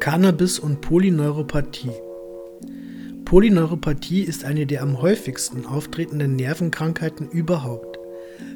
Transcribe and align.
Cannabis 0.00 0.58
und 0.58 0.80
Polyneuropathie. 0.80 1.92
Polyneuropathie 3.26 4.22
ist 4.22 4.44
eine 4.44 4.64
der 4.64 4.82
am 4.82 5.02
häufigsten 5.02 5.66
auftretenden 5.66 6.36
Nervenkrankheiten 6.36 7.28
überhaupt. 7.28 7.98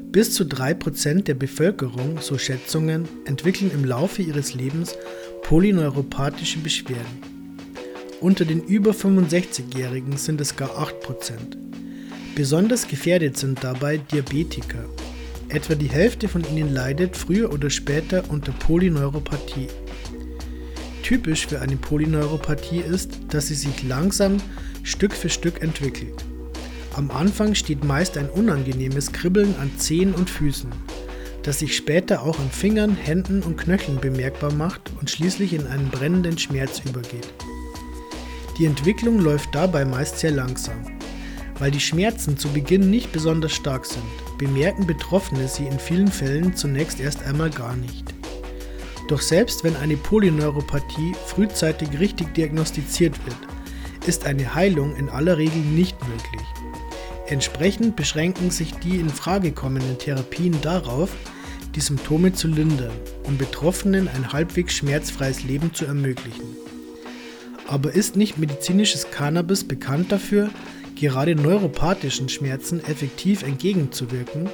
Bis 0.04 0.33
zu 0.33 0.45
3% 0.45 1.25
der 1.25 1.35
Bevölkerung, 1.35 2.17
so 2.22 2.38
Schätzungen, 2.38 3.07
entwickeln 3.27 3.71
im 3.75 3.85
Laufe 3.85 4.22
ihres 4.22 4.54
Lebens 4.54 4.96
polyneuropathische 5.43 6.61
Beschwerden. 6.61 7.21
Unter 8.22 8.47
den 8.47 8.63
über 8.63 8.92
65-Jährigen 8.92 10.17
sind 10.17 10.40
es 10.40 10.56
gar 10.56 10.71
8%. 10.71 11.33
Besonders 12.35 12.88
gefährdet 12.88 13.37
sind 13.37 13.63
dabei 13.63 13.99
Diabetiker. 13.99 14.87
Etwa 15.51 15.74
die 15.74 15.90
Hälfte 15.90 16.27
von 16.27 16.42
ihnen 16.42 16.73
leidet 16.73 17.19
früher 17.19 17.52
oder 17.52 17.69
später 17.69 18.24
unter 18.30 18.52
Polyneuropathie. 18.52 19.69
Typisch 21.05 21.46
für 21.46 21.60
eine 21.60 21.77
Polyneuropathie 21.77 22.80
ist, 22.80 23.18
dass 23.28 23.48
sie 23.48 23.54
sich 23.54 23.82
langsam 23.82 24.38
Stück 24.82 25.12
für 25.12 25.28
Stück 25.28 25.60
entwickelt. 25.60 26.24
Am 26.95 27.10
Anfang 27.10 27.54
steht 27.54 27.84
meist 27.84 28.16
ein 28.16 28.30
unangenehmes 28.30 29.12
Kribbeln 29.12 29.54
an 29.60 29.70
Zehen 29.76 30.14
und 30.14 30.30
Füßen, 30.30 30.70
das 31.42 31.59
sich 31.59 31.76
später 31.76 32.22
auch 32.22 32.38
an 32.38 32.50
Fingern, 32.50 32.96
Händen 32.96 33.42
und 33.42 33.59
Knöcheln 33.59 34.00
bemerkbar 34.00 34.54
macht 34.54 34.92
und 34.98 35.10
schließlich 35.10 35.52
in 35.52 35.66
einen 35.66 35.90
brennenden 35.90 36.38
Schmerz 36.38 36.80
übergeht. 36.86 37.34
Die 38.59 38.64
Entwicklung 38.64 39.18
läuft 39.18 39.54
dabei 39.54 39.84
meist 39.84 40.20
sehr 40.20 40.30
langsam. 40.30 40.86
Weil 41.59 41.70
die 41.70 41.80
Schmerzen 41.80 42.38
zu 42.38 42.48
Beginn 42.48 42.88
nicht 42.88 43.12
besonders 43.12 43.52
stark 43.52 43.84
sind, 43.84 44.38
bemerken 44.38 44.86
Betroffene 44.86 45.48
sie 45.48 45.66
in 45.66 45.78
vielen 45.78 46.09
Fällen 46.09 46.56
zunächst 46.56 46.98
erst 46.98 47.23
einmal 47.24 47.50
gar 47.50 47.76
nicht. 47.76 48.13
Doch 49.08 49.20
selbst 49.20 49.64
wenn 49.64 49.76
eine 49.76 49.96
Polyneuropathie 49.96 51.14
frühzeitig 51.26 51.98
richtig 51.98 52.32
diagnostiziert 52.34 53.14
wird, 53.26 53.36
ist 54.06 54.26
eine 54.26 54.54
Heilung 54.54 54.96
in 54.96 55.08
aller 55.08 55.38
Regel 55.38 55.60
nicht 55.60 55.96
möglich. 56.01 56.46
Entsprechend 57.26 57.96
beschränken 57.96 58.51
sich 58.51 58.74
die 58.74 58.96
in 58.96 59.09
Frage 59.09 59.52
kommenden 59.52 59.98
Therapien 59.98 60.60
darauf, 60.60 61.10
die 61.74 61.80
Symptome 61.80 62.32
zu 62.32 62.48
lindern, 62.48 62.92
um 63.24 63.37
Betroffenen 63.37 64.09
ein 64.09 64.33
halbwegs 64.33 64.75
schmerzfreies 64.75 65.42
Leben 65.42 65.73
zu 65.75 65.86
ermöglichen. 65.86 66.57
Aber 67.67 67.92
ist 67.92 68.17
nicht 68.17 68.39
medizinisches 68.39 69.11
Cannabis 69.11 69.64
bekannt 69.64 70.12
dafür, 70.12 70.51
gerade 70.95 71.34
neuropathischen 71.34 72.29
Schmerzen 72.29 72.84
effektiv 72.84 73.42
entgegenzuwirken? 73.42 74.48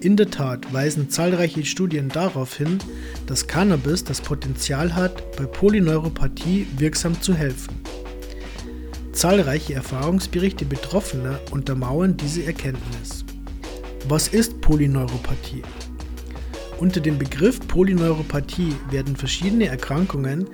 In 0.00 0.16
der 0.16 0.30
Tat 0.30 0.72
weisen 0.72 1.08
zahlreiche 1.08 1.64
Studien 1.64 2.08
darauf 2.08 2.56
hin, 2.56 2.78
dass 3.26 3.46
Cannabis 3.46 4.04
das 4.04 4.20
Potenzial 4.20 4.94
hat, 4.94 5.36
bei 5.36 5.44
Polyneuropathie 5.44 6.66
wirksam 6.76 7.20
zu 7.22 7.34
helfen. 7.34 7.80
Zahlreiche 9.12 9.74
Erfahrungsberichte 9.74 10.66
Betroffener 10.66 11.40
untermauern 11.50 12.16
diese 12.16 12.44
Erkenntnis. 12.44 13.24
Was 14.08 14.28
ist 14.28 14.60
Polyneuropathie? 14.60 15.62
Unter 16.78 17.00
dem 17.00 17.18
Begriff 17.18 17.58
Polyneuropathie 17.66 18.74
werden 18.90 19.16
verschiedene 19.16 19.66
Erkrankungen 19.66 20.46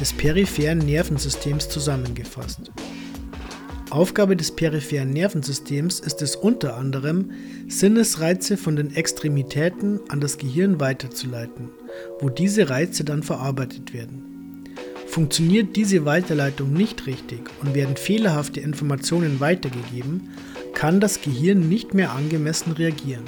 des 0.00 0.12
peripheren 0.12 0.78
Nervensystems 0.78 1.68
zusammengefasst. 1.68 2.72
Aufgabe 3.90 4.36
des 4.36 4.50
peripheren 4.52 5.10
Nervensystems 5.10 6.00
ist 6.00 6.20
es 6.20 6.36
unter 6.36 6.76
anderem, 6.76 7.30
Sinnesreize 7.68 8.58
von 8.58 8.76
den 8.76 8.94
Extremitäten 8.94 10.00
an 10.08 10.20
das 10.20 10.36
Gehirn 10.36 10.78
weiterzuleiten, 10.78 11.70
wo 12.20 12.28
diese 12.28 12.68
Reize 12.68 13.04
dann 13.04 13.22
verarbeitet 13.22 13.94
werden. 13.94 14.64
Funktioniert 15.06 15.74
diese 15.74 16.04
Weiterleitung 16.04 16.72
nicht 16.72 17.06
richtig 17.06 17.40
und 17.62 17.74
werden 17.74 17.96
fehlerhafte 17.96 18.60
Informationen 18.60 19.40
weitergegeben, 19.40 20.28
kann 20.74 21.00
das 21.00 21.22
Gehirn 21.22 21.68
nicht 21.68 21.94
mehr 21.94 22.12
angemessen 22.12 22.72
reagieren. 22.72 23.24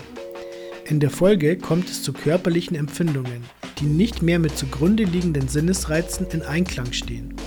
In 0.85 1.01
der 1.01 1.11
Folge 1.11 1.57
kommt 1.57 1.89
es 1.89 2.03
zu 2.03 2.13
körperlichen 2.13 2.77
Empfindungen, 2.77 3.45
die 3.79 3.87
nicht 3.87 4.21
mehr 4.21 4.39
mit 4.39 4.59
zugrunde 4.59 5.05
liegenden 5.05 5.49
Sinnesreizen 5.49 6.27
in 6.33 6.43
Einklang 6.43 6.93
stehen. 6.93 7.40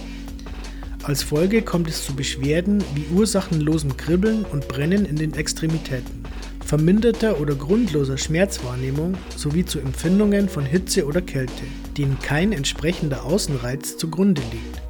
Als 1.03 1.21
Folge 1.21 1.61
kommt 1.61 1.89
es 1.89 2.05
zu 2.05 2.15
Beschwerden 2.15 2.81
wie 2.95 3.05
ursachenlosem 3.13 3.97
Kribbeln 3.97 4.45
und 4.45 4.69
Brennen 4.69 5.03
in 5.05 5.17
den 5.17 5.33
Extremitäten, 5.33 6.23
verminderter 6.65 7.41
oder 7.41 7.55
grundloser 7.55 8.17
Schmerzwahrnehmung 8.17 9.15
sowie 9.35 9.65
zu 9.65 9.79
Empfindungen 9.79 10.47
von 10.47 10.65
Hitze 10.65 11.05
oder 11.05 11.21
Kälte, 11.21 11.65
denen 11.97 12.17
kein 12.21 12.53
entsprechender 12.53 13.25
Außenreiz 13.25 13.97
zugrunde 13.97 14.41
liegt. 14.53 14.81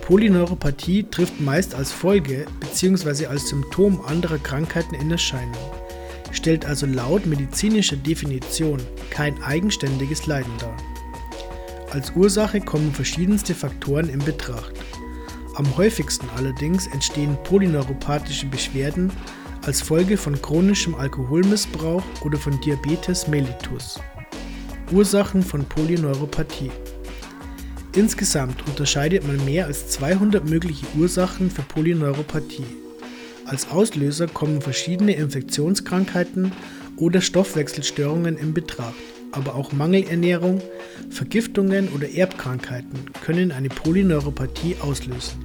Polyneuropathie 0.00 1.04
trifft 1.10 1.42
meist 1.42 1.74
als 1.74 1.92
Folge 1.92 2.46
bzw. 2.60 3.26
als 3.26 3.50
Symptom 3.50 4.00
anderer 4.00 4.38
Krankheiten 4.38 4.94
in 4.94 5.10
Erscheinung, 5.10 5.54
stellt 6.32 6.64
also 6.64 6.86
laut 6.86 7.26
medizinischer 7.26 7.96
Definition 7.96 8.80
kein 9.10 9.42
eigenständiges 9.42 10.26
Leiden 10.26 10.52
dar. 10.58 10.76
Als 11.90 12.12
Ursache 12.16 12.60
kommen 12.60 12.92
verschiedenste 12.92 13.54
Faktoren 13.54 14.08
in 14.08 14.18
Betracht. 14.18 14.72
Am 15.56 15.74
häufigsten 15.78 16.28
allerdings 16.36 16.86
entstehen 16.88 17.38
polyneuropathische 17.44 18.44
Beschwerden 18.44 19.10
als 19.64 19.80
Folge 19.80 20.18
von 20.18 20.40
chronischem 20.42 20.94
Alkoholmissbrauch 20.94 22.02
oder 22.20 22.36
von 22.36 22.60
Diabetes 22.60 23.26
mellitus. 23.26 23.98
Ursachen 24.92 25.42
von 25.42 25.64
Polyneuropathie. 25.64 26.70
Insgesamt 27.94 28.68
unterscheidet 28.68 29.26
man 29.26 29.42
mehr 29.46 29.64
als 29.64 29.88
200 29.88 30.46
mögliche 30.46 30.84
Ursachen 30.94 31.50
für 31.50 31.62
Polyneuropathie. 31.62 32.66
Als 33.46 33.70
Auslöser 33.70 34.26
kommen 34.26 34.60
verschiedene 34.60 35.14
Infektionskrankheiten 35.14 36.52
oder 36.98 37.22
Stoffwechselstörungen 37.22 38.36
in 38.36 38.52
Betracht 38.52 39.15
aber 39.32 39.54
auch 39.54 39.72
Mangelernährung, 39.72 40.60
Vergiftungen 41.10 41.88
oder 41.88 42.08
Erbkrankheiten 42.08 42.98
können 43.24 43.52
eine 43.52 43.68
Polyneuropathie 43.68 44.76
auslösen. 44.80 45.44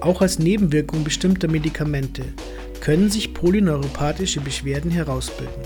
Auch 0.00 0.20
als 0.20 0.38
Nebenwirkung 0.38 1.02
bestimmter 1.04 1.48
Medikamente 1.48 2.22
können 2.80 3.10
sich 3.10 3.32
polyneuropathische 3.32 4.40
Beschwerden 4.40 4.90
herausbilden. 4.90 5.62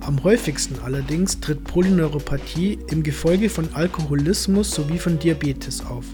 Am 0.00 0.24
häufigsten 0.24 0.76
allerdings 0.84 1.38
tritt 1.40 1.62
Polyneuropathie 1.64 2.78
im 2.90 3.02
Gefolge 3.02 3.48
von 3.48 3.68
Alkoholismus 3.74 4.70
sowie 4.72 4.98
von 4.98 5.18
Diabetes 5.18 5.84
auf. 5.86 6.04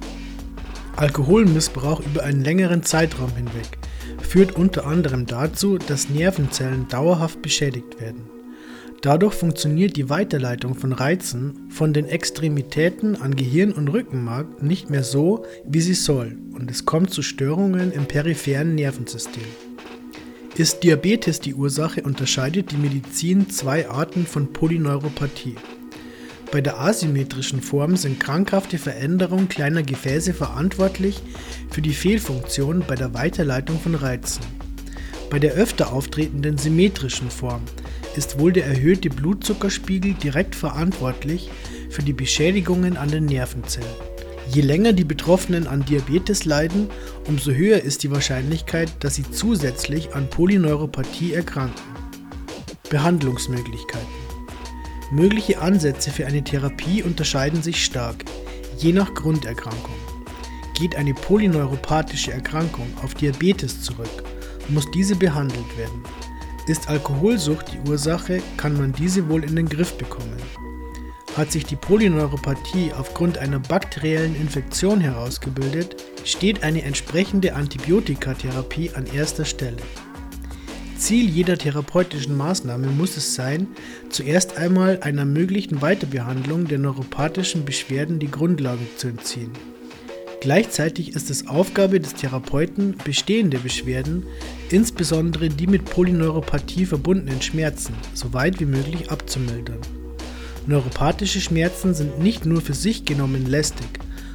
Alkoholmissbrauch 0.97 2.00
über 2.00 2.25
einen 2.25 2.43
längeren 2.43 2.82
Zeitraum 2.82 3.34
hinweg 3.37 3.78
führt 4.20 4.56
unter 4.56 4.87
anderem 4.87 5.25
dazu, 5.26 5.78
dass 5.78 6.10
Nervenzellen 6.10 6.88
dauerhaft 6.88 7.41
beschädigt 7.43 8.00
werden. 8.00 8.35
Dadurch 9.02 9.34
funktioniert 9.34 9.96
die 9.96 10.08
Weiterleitung 10.08 10.74
von 10.74 10.92
Reizen 10.92 11.68
von 11.68 11.92
den 11.92 12.06
Extremitäten 12.06 13.20
an 13.20 13.36
Gehirn 13.36 13.72
und 13.72 13.88
Rückenmark 13.88 14.62
nicht 14.62 14.90
mehr 14.90 15.04
so, 15.04 15.44
wie 15.64 15.80
sie 15.80 15.94
soll, 15.94 16.38
und 16.52 16.70
es 16.70 16.86
kommt 16.86 17.10
zu 17.10 17.22
Störungen 17.22 17.92
im 17.92 18.06
peripheren 18.06 18.74
Nervensystem. 18.74 19.44
Ist 20.56 20.82
Diabetes 20.82 21.40
die 21.40 21.54
Ursache, 21.54 22.02
unterscheidet 22.02 22.70
die 22.70 22.78
Medizin 22.78 23.50
zwei 23.50 23.88
Arten 23.88 24.26
von 24.26 24.52
Polyneuropathie. 24.52 25.56
Bei 26.50 26.62
der 26.62 26.80
asymmetrischen 26.80 27.60
Form 27.60 27.96
sind 27.96 28.18
krankhafte 28.18 28.78
Veränderungen 28.78 29.48
kleiner 29.48 29.82
Gefäße 29.82 30.32
verantwortlich 30.32 31.20
für 31.70 31.82
die 31.82 31.92
Fehlfunktion 31.92 32.84
bei 32.88 32.94
der 32.94 33.12
Weiterleitung 33.12 33.78
von 33.78 33.94
Reizen. 33.94 34.56
Bei 35.36 35.41
der 35.41 35.52
öfter 35.52 35.92
auftretenden 35.92 36.56
symmetrischen 36.56 37.30
Form 37.30 37.60
ist 38.16 38.38
wohl 38.38 38.54
der 38.54 38.64
erhöhte 38.64 39.10
Blutzuckerspiegel 39.10 40.14
direkt 40.14 40.54
verantwortlich 40.54 41.50
für 41.91 42.02
die 42.02 42.14
Beschädigungen 42.14 42.97
an 42.97 43.10
den 43.10 43.26
Nervenzellen. 43.26 43.86
Je 44.50 44.62
länger 44.62 44.94
die 44.94 45.04
Betroffenen 45.04 45.66
an 45.66 45.84
Diabetes 45.84 46.46
leiden, 46.46 46.88
umso 47.28 47.50
höher 47.50 47.82
ist 47.82 48.02
die 48.02 48.11
Wahrscheinlichkeit, 48.11 48.90
dass 49.00 49.16
sie 49.16 49.31
zusätzlich 49.31 50.14
an 50.14 50.31
Polyneuropathie 50.31 51.34
erkranken. 51.34 51.84
Behandlungsmöglichkeiten 52.88 54.06
Mögliche 55.11 55.61
Ansätze 55.61 56.11
für 56.12 56.25
eine 56.26 56.44
Therapie 56.44 57.02
unterscheiden 57.02 57.62
sich 57.62 57.84
stark, 57.84 58.25
je 58.78 58.94
nach 58.94 59.12
Grunderkrankung. 59.12 59.96
Geht 60.78 60.96
eine 60.96 61.12
polyneuropathische 61.12 62.32
Erkrankung 62.32 62.87
auf 63.02 63.12
Diabetes 63.12 63.82
zurück, 63.82 64.25
muss 64.68 64.90
diese 64.90 65.16
behandelt 65.16 65.76
werden. 65.76 66.02
Ist 66.66 66.88
Alkoholsucht 66.88 67.66
die 67.72 67.88
Ursache, 67.88 68.42
kann 68.56 68.76
man 68.76 68.92
diese 68.92 69.28
wohl 69.28 69.44
in 69.44 69.54
den 69.54 69.68
Griff 69.68 69.96
bekommen. 69.96 70.36
Hat 71.36 71.52
sich 71.52 71.64
die 71.64 71.76
Polyneuropathie 71.76 72.92
aufgrund 72.92 73.38
einer 73.38 73.58
bakteriellen 73.58 74.34
Infektion 74.34 75.00
herausgebildet, 75.00 76.02
steht 76.24 76.62
eine 76.62 76.82
entsprechende 76.82 77.54
Antibiotikatherapie 77.54 78.90
an 78.94 79.06
erster 79.06 79.44
Stelle. 79.44 79.76
Ziel 80.96 81.28
jeder 81.28 81.58
therapeutischen 81.58 82.36
Maßnahme 82.36 82.86
muss 82.86 83.16
es 83.16 83.34
sein, 83.34 83.68
zuerst 84.08 84.56
einmal 84.56 84.98
einer 85.02 85.26
möglichen 85.26 85.82
Weiterbehandlung 85.82 86.66
der 86.66 86.78
neuropathischen 86.78 87.64
Beschwerden 87.66 88.18
die 88.18 88.30
Grundlage 88.30 88.86
zu 88.96 89.08
entziehen. 89.08 89.52
Gleichzeitig 90.46 91.16
ist 91.16 91.28
es 91.28 91.48
Aufgabe 91.48 91.98
des 91.98 92.14
Therapeuten, 92.14 92.94
bestehende 93.04 93.58
Beschwerden, 93.58 94.22
insbesondere 94.70 95.48
die 95.48 95.66
mit 95.66 95.87
Polyneuropathie 95.87 96.87
verbundenen 96.87 97.43
Schmerzen, 97.43 97.96
so 98.14 98.32
weit 98.32 98.60
wie 98.60 98.64
möglich 98.64 99.10
abzumildern. 99.10 99.81
Neuropathische 100.69 101.40
Schmerzen 101.40 101.94
sind 101.94 102.20
nicht 102.20 102.46
nur 102.46 102.60
für 102.60 102.75
sich 102.75 103.04
genommen 103.04 103.46
lästig, 103.46 103.88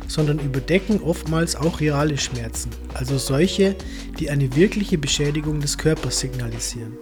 sondern 0.10 0.40
überdecken 0.40 1.00
oftmals 1.00 1.56
auch 1.56 1.80
reale 1.80 2.18
Schmerzen, 2.18 2.72
also 2.94 3.18
solche, 3.18 3.78
die 4.20 4.30
eine 4.30 4.54
wirkliche 4.58 4.98
Beschädigung 4.98 5.62
des 5.62 5.78
Körpers 5.78 6.20
signalisieren. 6.20 6.98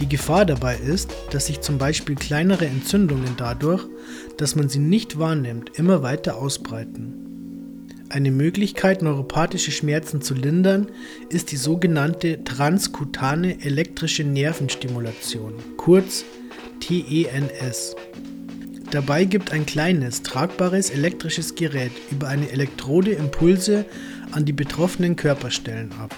Die 0.00 0.08
Gefahr 0.08 0.44
dabei 0.44 0.76
ist, 0.76 1.14
dass 1.30 1.46
sich 1.46 1.60
zum 1.60 1.78
Beispiel 1.78 2.16
kleinere 2.16 2.66
Entzündungen 2.66 3.34
dadurch, 3.36 3.86
dass 4.38 4.56
man 4.56 4.68
sie 4.68 4.80
nicht 4.80 5.20
wahrnimmt, 5.20 5.78
immer 5.78 6.02
weiter 6.02 6.36
ausbreiten. 6.36 7.23
Eine 8.10 8.30
Möglichkeit, 8.30 9.02
neuropathische 9.02 9.72
Schmerzen 9.72 10.20
zu 10.20 10.34
lindern, 10.34 10.88
ist 11.30 11.50
die 11.52 11.56
sogenannte 11.56 12.44
transkutane 12.44 13.64
elektrische 13.64 14.24
Nervenstimulation, 14.24 15.54
kurz 15.76 16.24
TENS. 16.80 17.96
Dabei 18.90 19.24
gibt 19.24 19.52
ein 19.52 19.66
kleines, 19.66 20.22
tragbares 20.22 20.90
elektrisches 20.90 21.54
Gerät 21.56 21.92
über 22.12 22.28
eine 22.28 22.50
Elektrode 22.50 23.12
Impulse 23.12 23.86
an 24.30 24.44
die 24.44 24.52
betroffenen 24.52 25.16
Körperstellen 25.16 25.90
ab. 25.92 26.14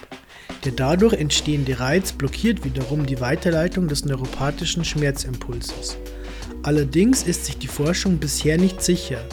Der 0.65 0.73
dadurch 0.73 1.13
entstehende 1.13 1.79
Reiz 1.79 2.11
blockiert 2.11 2.65
wiederum 2.65 3.05
die 3.05 3.21
Weiterleitung 3.21 3.87
des 3.87 4.05
neuropathischen 4.05 4.83
Schmerzimpulses. 4.83 5.97
Allerdings 6.63 7.23
ist 7.23 7.45
sich 7.45 7.57
die 7.57 7.67
Forschung 7.67 8.17
bisher 8.17 8.57
nicht 8.57 8.81
sicher, 8.83 9.23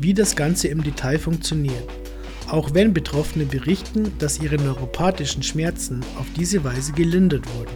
wie 0.00 0.14
das 0.14 0.36
Ganze 0.36 0.68
im 0.68 0.82
Detail 0.82 1.18
funktioniert, 1.18 1.88
auch 2.48 2.74
wenn 2.74 2.92
Betroffene 2.92 3.44
berichten, 3.44 4.12
dass 4.18 4.40
ihre 4.40 4.56
neuropathischen 4.56 5.42
Schmerzen 5.42 6.04
auf 6.18 6.26
diese 6.36 6.64
Weise 6.64 6.92
gelindert 6.92 7.44
wurden. 7.56 7.72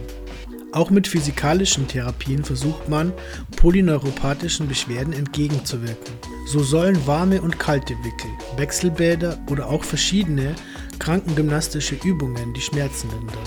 Auch 0.73 0.89
mit 0.89 1.07
physikalischen 1.07 1.87
Therapien 1.87 2.43
versucht 2.43 2.89
man, 2.89 3.13
polyneuropathischen 3.57 4.67
Beschwerden 4.67 5.13
entgegenzuwirken. 5.13 6.15
So 6.47 6.63
sollen 6.63 7.05
warme 7.05 7.43
und 7.43 7.59
kalte 7.59 7.93
Wickel, 8.03 8.31
Wechselbäder 8.57 9.37
oder 9.51 9.69
auch 9.69 9.83
verschiedene 9.83 10.55
krankengymnastische 10.97 11.95
Übungen 12.03 12.53
die 12.55 12.61
Schmerzen 12.61 13.09
lindern. 13.11 13.37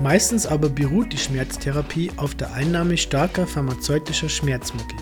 Meistens 0.00 0.46
aber 0.46 0.68
beruht 0.68 1.12
die 1.14 1.18
Schmerztherapie 1.18 2.10
auf 2.16 2.34
der 2.34 2.52
Einnahme 2.52 2.98
starker 2.98 3.46
pharmazeutischer 3.46 4.28
Schmerzmittel, 4.28 4.98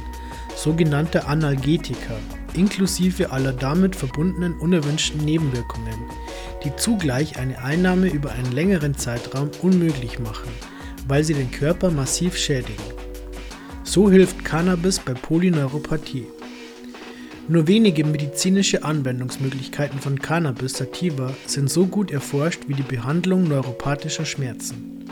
sogenannter 0.56 1.26
Analgetika, 1.28 2.14
inklusive 2.56 3.30
aller 3.30 3.52
damit 3.52 3.94
verbundenen 3.96 4.54
unerwünschten 4.58 5.24
Nebenwirkungen, 5.24 5.98
die 6.64 6.74
zugleich 6.76 7.38
eine 7.38 7.62
Einnahme 7.62 8.08
über 8.08 8.32
einen 8.32 8.52
längeren 8.52 8.96
Zeitraum 8.96 9.50
unmöglich 9.62 10.18
machen 10.18 10.50
weil 11.08 11.24
sie 11.24 11.34
den 11.34 11.50
Körper 11.50 11.90
massiv 11.90 12.36
schädigen. 12.36 12.84
So 13.84 14.10
hilft 14.10 14.44
Cannabis 14.44 14.98
bei 14.98 15.14
Polyneuropathie. 15.14 16.26
Nur 17.48 17.68
wenige 17.68 18.04
medizinische 18.04 18.82
Anwendungsmöglichkeiten 18.82 20.00
von 20.00 20.18
Cannabis 20.18 20.72
sativa 20.72 21.32
sind 21.46 21.70
so 21.70 21.86
gut 21.86 22.10
erforscht 22.10 22.62
wie 22.66 22.74
die 22.74 22.82
Behandlung 22.82 23.44
neuropathischer 23.44 24.24
Schmerzen. 24.24 25.04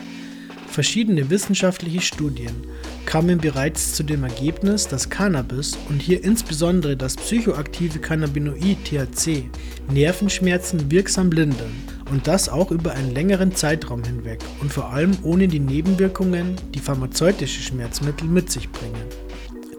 Verschiedene 0.67 1.31
wissenschaftliche 1.31 2.01
Studien 2.01 2.67
kamen 3.07 3.39
bereits 3.39 3.95
zu 3.95 4.03
dem 4.03 4.25
Ergebnis, 4.25 4.89
dass 4.89 5.11
Cannabis 5.11 5.77
und 5.89 6.01
hier 6.01 6.25
insbesondere 6.25 6.97
das 6.97 7.17
psychoaktive 7.17 7.99
Cannabinoid 7.99 8.79
THC 8.85 9.45
Nervenschmerzen 9.91 10.91
wirksam 10.91 11.31
lindern 11.31 11.73
und 12.11 12.27
das 12.27 12.49
auch 12.49 12.71
über 12.71 12.93
einen 12.93 13.15
längeren 13.15 13.55
Zeitraum 13.55 14.03
hinweg 14.05 14.41
und 14.61 14.73
vor 14.73 14.91
allem 14.93 15.17
ohne 15.23 15.49
die 15.49 15.61
Nebenwirkungen, 15.61 16.57
die 16.75 16.81
pharmazeutische 16.81 17.63
Schmerzmittel 17.63 18.29
mit 18.29 18.51
sich 18.51 18.71
bringen. 18.71 19.05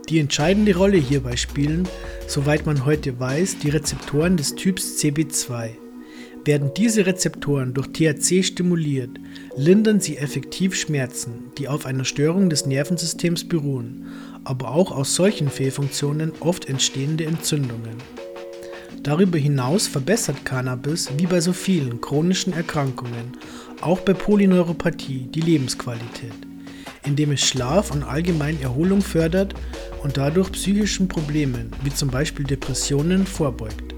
Die 0.10 0.19
entscheidende 0.19 0.75
Rolle 0.75 0.98
hierbei 0.98 1.36
spielen, 1.36 1.88
soweit 2.28 2.66
man 2.66 2.86
heute 2.86 3.19
weiß, 3.19 3.57
die 3.60 3.69
Rezeptoren 3.69 4.38
des 4.38 4.54
Typs 4.54 5.00
CB2. 5.01 5.85
Werden 6.45 6.71
diese 6.77 7.07
Rezeptoren 7.07 7.74
durch 7.74 7.88
THC 7.88 8.44
stimuliert, 8.44 9.09
lindern 9.57 10.00
sie 10.00 10.18
effektiv 10.18 10.75
Schmerzen, 10.75 11.51
die 11.57 11.68
auf 11.68 11.88
einer 11.88 12.06
Störung 12.06 12.51
des 12.51 12.68
Nervensystems 12.68 13.47
beruhen, 13.47 14.06
aber 14.44 14.69
auch 14.69 14.92
aus 14.92 15.15
solchen 15.15 15.50
Fehlfunktionen 15.50 16.33
oft 16.42 16.69
entstehende 16.69 17.25
Entzündungen. 17.25 17.97
Darüber 19.01 19.39
hinaus 19.39 19.88
verbessert 19.88 20.45
Cannabis, 20.45 21.09
wie 21.18 21.25
bei 21.25 21.42
so 21.42 21.51
vielen 21.51 22.00
chronischen 22.00 22.53
Erkrankungen, 22.53 23.33
auch 23.81 24.01
bei 24.01 24.13
Polyneuropathie, 24.13 25.27
die 25.33 25.42
Lebensqualität, 25.42 26.33
indem 27.06 27.31
es 27.31 27.42
Schlaf 27.42 27.89
und 27.89 28.03
allgemein 28.03 28.62
Erholung 28.62 29.01
fördert 29.01 29.56
und 30.03 30.18
dadurch 30.18 30.51
psychischen 30.51 31.07
Problemen 31.07 31.71
wie 31.83 31.94
zum 31.94 32.09
Beispiel 32.09 32.45
Depressionen 32.45 33.25
vorbeugt. 33.25 33.94